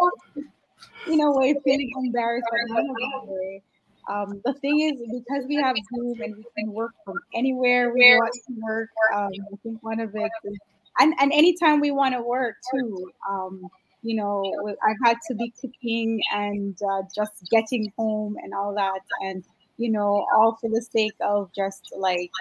[1.08, 3.64] in a way, feeling embarrassed, but not in a way.
[4.08, 8.02] Um, the thing is, because we have Zoom and we can work from anywhere we
[8.16, 10.58] want to work, um, I think one of it, is,
[11.00, 13.68] and, and anytime we want to work too, um,
[14.04, 14.44] you know,
[14.88, 19.02] I've had to be cooking and uh, just getting home and all that.
[19.22, 19.44] And,
[19.78, 22.32] you know, all for the sake of just like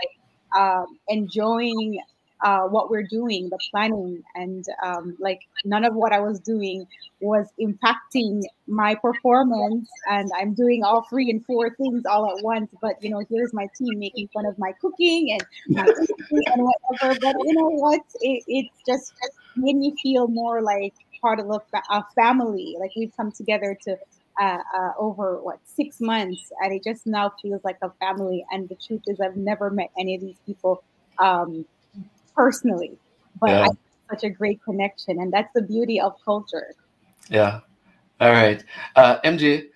[0.56, 2.00] um, enjoying
[2.44, 6.86] uh, what we're doing, the planning, and um, like none of what I was doing
[7.20, 9.88] was impacting my performance.
[10.10, 12.70] And I'm doing all three and four things all at once.
[12.82, 16.62] But you know, here's my team making fun of my cooking and my cooking and
[16.62, 17.18] whatever.
[17.18, 18.02] But you know what?
[18.20, 19.14] It, it just
[19.56, 20.92] made me feel more like
[21.22, 22.76] part of a, a family.
[22.78, 23.96] Like we've come together to
[24.38, 28.44] uh, uh, over what six months, and it just now feels like a family.
[28.50, 30.82] And the truth is, I've never met any of these people
[31.18, 31.64] um,
[32.34, 32.98] personally,
[33.40, 33.68] but Yeah.
[34.10, 36.74] such a great connection, and that's the beauty of culture.
[37.30, 37.60] Yeah.
[38.20, 38.62] All right.
[38.96, 39.68] Uh MJ,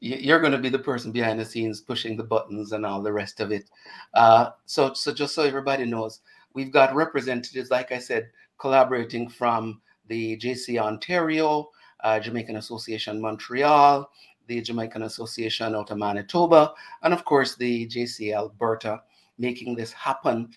[0.00, 3.12] you're going to be the person behind the scenes pushing the buttons and all the
[3.12, 3.70] rest of it.
[4.14, 6.20] Uh, so, so just so everybody knows,
[6.54, 11.68] we've got representatives, like I said, collaborating from the JC Ontario,
[12.02, 14.10] uh, Jamaican Association Montreal,
[14.46, 19.02] the Jamaican Association out of Manitoba, and of course the JC Alberta,
[19.38, 20.48] making this happen.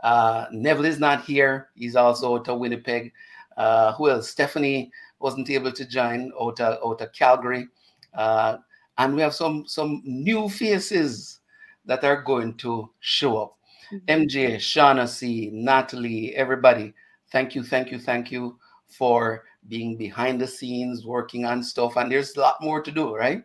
[0.00, 3.12] Uh, Neville is not here; he's also out of Winnipeg.
[3.56, 4.30] Uh, who else?
[4.30, 7.66] Stephanie wasn't able to join out of, out of Calgary.
[8.14, 8.58] Uh,
[8.98, 11.40] and we have some some new faces
[11.86, 13.56] that are going to show up.
[14.06, 16.92] MJ, Shauna C, Natalie, everybody,
[17.32, 21.96] thank you, thank you, thank you for being behind the scenes, working on stuff.
[21.96, 23.42] And there's a lot more to do, right?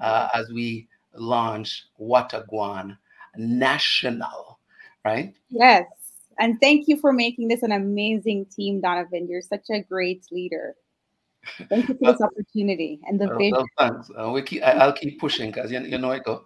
[0.00, 2.96] Uh, as we launch Watagwan
[3.36, 4.53] National,
[5.04, 5.34] right?
[5.50, 5.86] Yes,
[6.38, 9.28] and thank you for making this an amazing team, Donovan.
[9.28, 10.74] You're such a great leader.
[11.68, 13.52] Thank you for this opportunity and the vision.
[13.52, 14.10] Well, thanks.
[14.18, 16.44] Uh, we keep, I, will keep pushing because you, you know it go.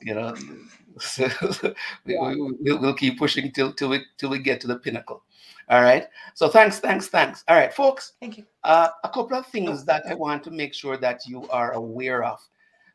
[0.00, 0.34] You know,
[1.00, 1.28] so
[2.04, 2.28] we, yeah.
[2.28, 5.22] we, we'll, we'll keep pushing till till we till we get to the pinnacle.
[5.70, 6.06] All right.
[6.34, 7.44] So thanks, thanks, thanks.
[7.46, 8.12] All right, folks.
[8.20, 8.44] Thank you.
[8.64, 12.24] Uh, a couple of things that I want to make sure that you are aware
[12.24, 12.40] of.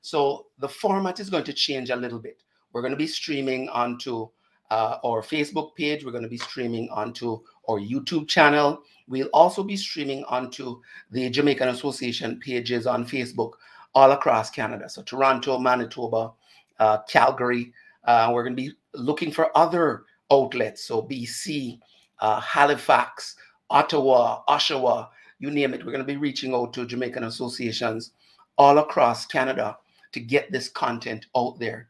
[0.02, 2.42] So the format is going to change a little bit.
[2.72, 4.28] We're going to be streaming onto
[4.74, 6.04] uh, our Facebook page.
[6.04, 8.82] We're going to be streaming onto our YouTube channel.
[9.08, 13.52] We'll also be streaming onto the Jamaican Association pages on Facebook
[13.94, 14.90] all across Canada.
[14.90, 16.32] So Toronto, Manitoba,
[16.80, 17.72] uh, Calgary.
[18.04, 20.84] Uh, we're going to be looking for other outlets.
[20.84, 21.80] So BC,
[22.20, 23.36] uh, Halifax,
[23.70, 25.86] Ottawa, Oshawa, you name it.
[25.86, 28.14] We're going to be reaching out to Jamaican associations
[28.58, 29.78] all across Canada
[30.14, 31.90] to get this content out there.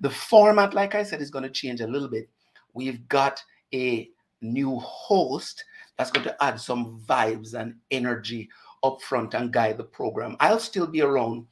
[0.00, 2.28] The format, like I said, is going to change a little bit.
[2.74, 3.42] We've got
[3.74, 4.08] a
[4.40, 5.64] new host
[5.96, 8.48] that's going to add some vibes and energy
[8.84, 10.36] up front and guide the program.
[10.40, 11.46] I'll still be around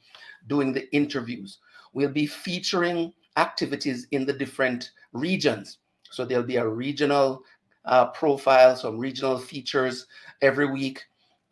[0.47, 1.59] doing the interviews.
[1.93, 5.79] We'll be featuring activities in the different regions.
[6.09, 7.43] So there'll be a regional
[7.85, 10.07] uh, profile, some regional features
[10.41, 11.03] every week.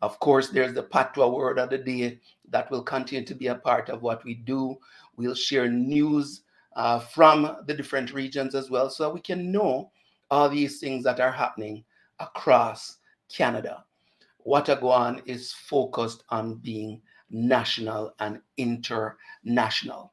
[0.02, 2.20] Of course, there's the Patwa word of the day
[2.50, 4.76] that will continue to be a part of what we do.
[5.16, 6.42] We'll share news
[6.76, 9.90] uh, from the different regions as well so we can know
[10.30, 11.82] all these things that are happening
[12.20, 12.98] across
[13.32, 13.84] Canada.
[14.46, 17.00] Watagwan is focused on being
[17.30, 20.12] national and international.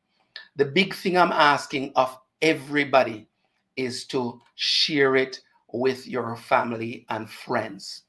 [0.55, 3.27] The big thing I'm asking of everybody
[3.75, 5.41] is to share it
[5.71, 8.03] with your family and friends.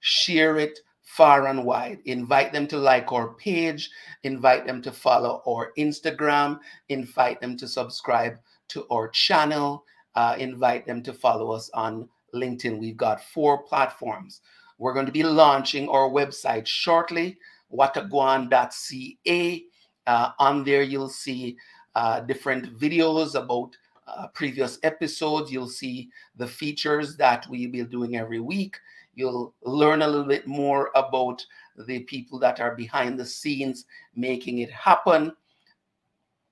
[0.00, 0.78] Share it
[1.18, 1.98] far and wide.
[2.04, 3.90] Invite them to like our page,
[4.22, 6.60] invite them to follow our Instagram,
[6.90, 8.38] invite them to subscribe
[8.68, 12.78] to our channel, uh, invite them to follow us on LinkedIn.
[12.78, 14.42] We've got four platforms.
[14.78, 17.36] We're going to be launching our website shortly,
[17.74, 19.64] watagwan.ca.
[20.06, 21.56] Uh, on there, you'll see
[21.96, 25.50] uh, different videos about uh, previous episodes.
[25.50, 28.76] You'll see the features that we'll be doing every week.
[29.18, 31.44] You'll learn a little bit more about
[31.76, 35.32] the people that are behind the scenes making it happen.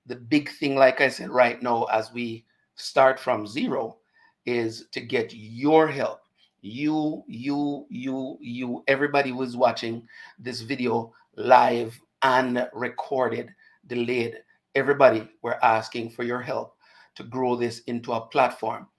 [0.05, 2.43] The big thing, like I said, right now, as we
[2.75, 3.99] start from zero,
[4.45, 6.19] is to get your help.
[6.59, 10.05] You, you, you, you, everybody who is watching
[10.37, 13.49] this video live and recorded,
[13.85, 14.39] delayed,
[14.75, 16.75] everybody, we're asking for your help
[17.15, 18.89] to grow this into a platform.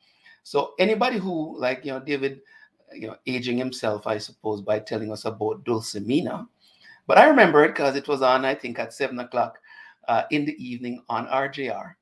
[0.42, 2.40] So anybody who, like, you know, David,
[2.94, 6.46] you know, aging himself, I suppose, by telling us about Dulcimina.
[7.06, 9.58] But I remember it because it was on, I think, at seven o'clock
[10.08, 11.94] uh, in the evening on RJR.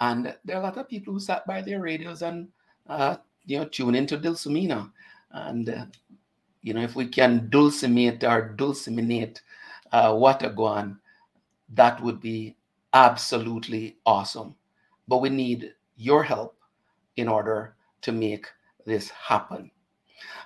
[0.00, 2.48] And there are a lot of people who sat by their radios and,
[2.88, 4.90] uh, you know, tune into Dulcimina.
[5.32, 5.86] And, uh,
[6.62, 9.42] you know, if we can dulcimate or dulciminate
[9.92, 10.98] uh, Watagwan,
[11.74, 12.56] that would be
[12.92, 14.54] absolutely awesome.
[15.08, 16.56] But we need your help
[17.16, 18.46] in order to make
[18.84, 19.70] this happen.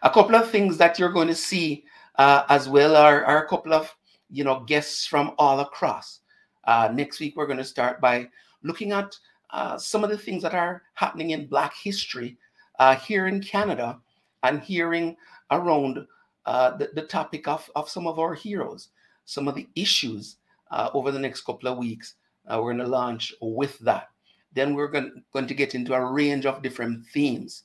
[0.02, 1.84] A couple of things that you're going to see
[2.16, 3.94] uh, as well are, are, a couple of
[4.30, 6.20] you know guests from all across.
[6.64, 8.28] Uh, next week we're going to start by
[8.62, 9.16] looking at
[9.50, 12.36] uh, some of the things that are happening in Black history
[12.78, 13.98] uh, here in Canada
[14.42, 15.16] and hearing
[15.50, 16.06] around
[16.46, 18.88] uh, the, the, topic of, of some of our heroes,
[19.24, 20.36] some of the issues
[20.70, 22.14] uh, over the next couple of weeks.
[22.46, 24.10] We're going to launch with that.
[24.54, 27.64] Then we're going, going to get into a range of different themes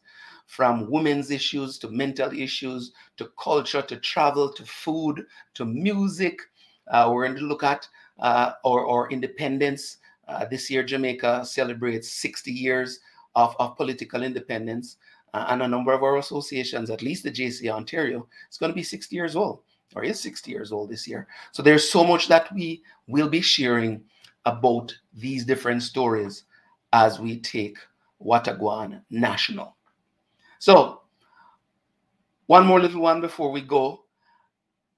[0.50, 6.42] from women's issues to mental issues to culture to travel to food to music.
[6.92, 7.88] Uh, we're going to look at
[8.20, 13.00] our, our independence uh, this year, Jamaica celebrates 60 years
[13.36, 14.98] of, of political independence,
[15.34, 18.76] uh, and a number of our associations, at least the JCA Ontario, is going to
[18.76, 19.62] be 60 years old,
[19.96, 21.28] or is 60 years old this year.
[21.52, 24.04] So there's so much that we will be sharing
[24.46, 26.44] about these different stories
[26.94, 27.78] as we take
[28.24, 29.76] Watagwan national.
[30.60, 31.02] So,
[32.48, 34.04] one more little one before we go.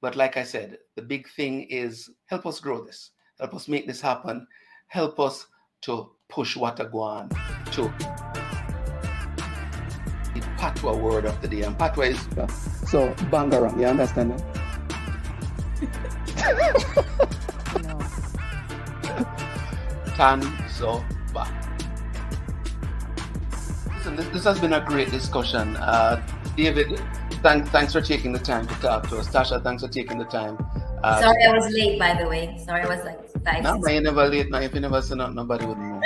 [0.02, 3.88] But like I said, the big thing is help us grow this, help us make
[3.88, 4.48] this happen
[4.92, 5.48] help us
[5.80, 7.30] to push Watagwan
[7.72, 7.84] to
[10.34, 11.62] the Patwa word of the day.
[11.62, 12.46] And Patwa is uh,
[12.86, 13.80] so bangarang.
[13.80, 14.44] You understand that?
[20.18, 21.02] Tan so.
[24.02, 25.76] Listen, this, this has been a great discussion.
[25.76, 26.20] Uh,
[26.58, 27.00] David,
[27.44, 29.28] thank, thanks for taking the time to talk to us.
[29.28, 30.58] Tasha, thanks for taking the time.
[31.04, 32.58] Uh, Sorry, I was late, by the way.
[32.66, 33.62] Sorry, I was like five.
[33.62, 34.50] No, never late.
[34.50, 36.02] Now, if you never nobody would know.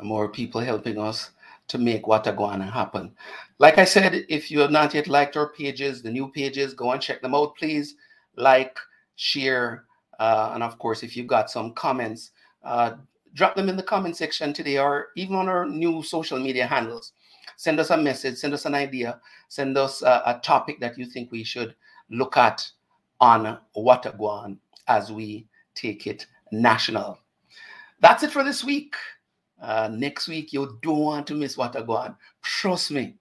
[0.00, 1.32] More people helping us
[1.68, 3.12] to make Wataguana happen.
[3.58, 6.92] Like I said, if you have not yet liked our pages, the new pages, go
[6.92, 7.94] and check them out, please.
[8.36, 8.76] Like,
[9.16, 9.84] share,
[10.18, 12.32] uh, and of course, if you've got some comments,
[12.64, 12.94] uh,
[13.34, 17.12] drop them in the comment section today or even on our new social media handles.
[17.56, 21.06] Send us a message, send us an idea, send us a, a topic that you
[21.06, 21.74] think we should
[22.10, 22.68] look at
[23.20, 24.58] on Watagwan
[24.88, 27.18] as we take it national.
[28.00, 28.94] That's it for this week.
[29.64, 32.14] Uh, next week, you don't want to miss Watagwan.
[32.42, 33.16] Trust me.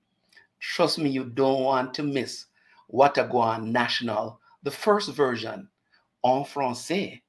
[0.60, 2.48] Trust me, you don't want to miss
[2.94, 5.70] Watagwan National, the first version
[6.26, 7.22] en français.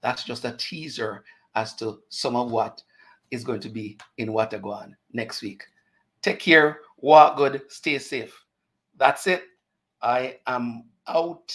[0.00, 1.22] That's just a teaser
[1.54, 2.82] as to some of what
[3.30, 5.64] is going to be in Watagwan next week.
[6.22, 8.34] Take care, walk good, stay safe.
[8.96, 9.44] That's it.
[10.00, 11.54] I am out.